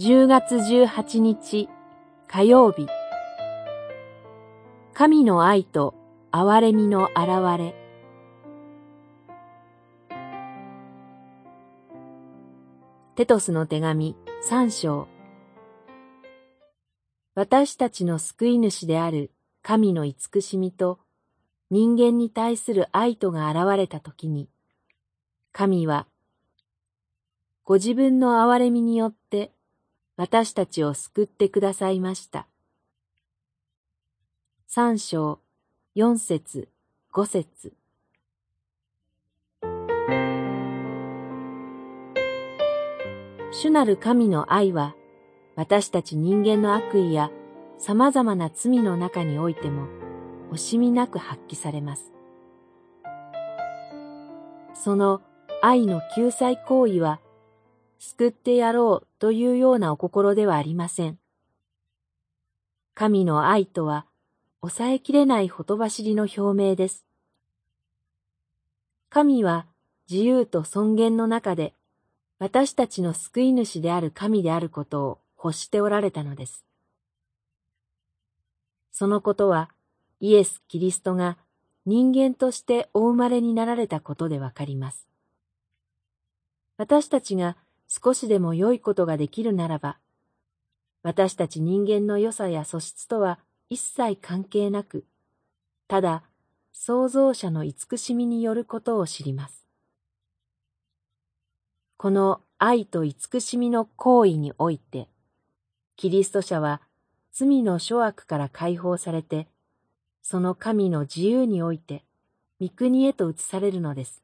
[0.00, 1.68] 10月18日
[2.26, 2.86] 火曜日。
[4.94, 5.94] 神の愛と
[6.32, 7.74] 憐れみの現れ。
[13.14, 15.06] テトスの手紙三章。
[17.34, 20.98] 私たちの救い主である神の慈しみと
[21.70, 24.48] 人間に対する愛とが現れたときに、
[25.52, 26.06] 神は
[27.64, 29.52] ご自分の憐れみによって
[30.20, 32.46] 私たちを救ってくださいました。
[34.66, 35.38] 三章、
[35.94, 36.68] 四節、
[37.10, 37.72] 五節。
[43.50, 44.94] 主なる神の愛は、
[45.56, 47.30] 私たち人間の悪意や
[47.78, 49.88] 様々な罪の中においても、
[50.52, 52.12] 惜しみなく発揮されます。
[54.74, 55.22] その
[55.62, 57.20] 愛の救済行為は、
[58.02, 61.18] 救ってやろうというようなお心ではありません。
[62.94, 64.06] 神の愛とは、
[64.62, 67.04] 抑えきれないほとばしりの表明です。
[69.10, 69.66] 神は
[70.10, 71.74] 自由と尊厳の中で、
[72.38, 76.64] 私たちの救い主である神であることを欲しておられたのです。
[78.92, 79.68] そのことは、
[80.20, 81.36] イエス・キリストが
[81.84, 85.06] 人間としてお生まれになられたことでわかります。
[86.78, 87.58] 私たちが
[87.92, 89.98] 少しでも良いことができるならば、
[91.02, 95.04] 私たち人間の良さや素質とは一切関係なく、
[95.88, 96.22] ただ
[96.72, 99.66] 創造者の慈しみによることを知ります。
[101.96, 105.08] この愛と慈しみの行為において、
[105.96, 106.80] キリスト者は
[107.32, 109.48] 罪の諸悪から解放されて、
[110.22, 112.04] その神の自由において、
[112.60, 114.22] 御国へと移されるのです。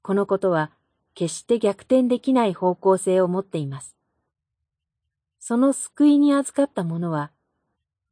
[0.00, 0.70] このことは、
[1.14, 3.96] 決して逆転できない方向性を持っています。
[5.38, 7.30] その救いに預かった者は、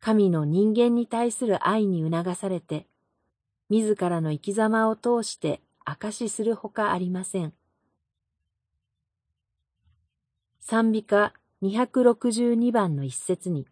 [0.00, 2.86] 神の人間に対する愛に促されて、
[3.68, 7.52] 自らの生き様を通して証しするほかありません。
[10.60, 13.66] 賛美歌262番の一節に、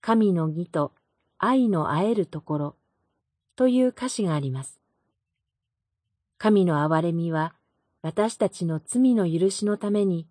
[0.00, 0.92] 神の義と
[1.38, 2.76] 愛の会えるところ
[3.56, 4.80] という歌詞があります。
[6.38, 7.54] 神の憐れみは
[8.04, 10.28] 私たちの罪の許しのために、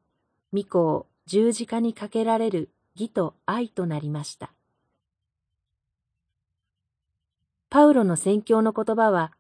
[0.53, 4.53] 御子を十字架にかけられる義と愛となりました。
[7.71, 9.31] パウロの宣教の言葉は、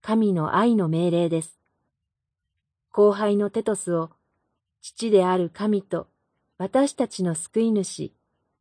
[0.00, 1.58] 神の愛の命令です。
[2.92, 4.10] 後輩のテトスを、
[4.80, 6.06] 父である神と
[6.58, 8.12] 私たちの救い主、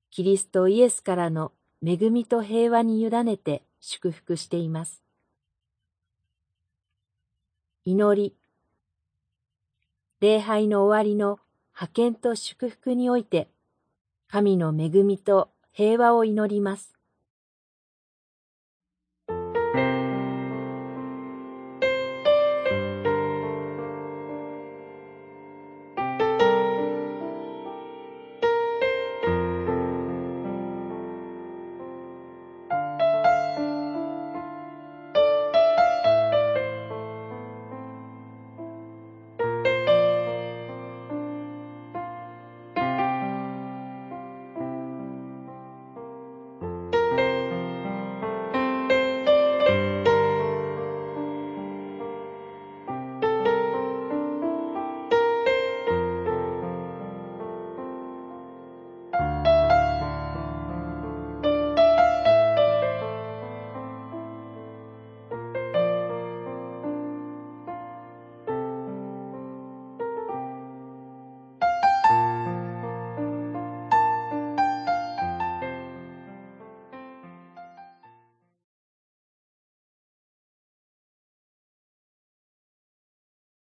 [0.09, 1.51] キリストイエスからの
[1.85, 5.03] 恵みと平和に委ねて祝福しています。
[7.85, 8.35] 祈り
[10.21, 11.39] 礼拝の終わりの
[11.73, 13.49] 派遣と祝福において、
[14.29, 16.93] 神の恵みと平和を祈ります。